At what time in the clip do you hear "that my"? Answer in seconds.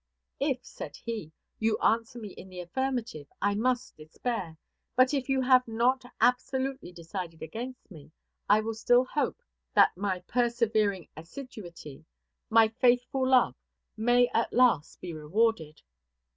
9.75-10.21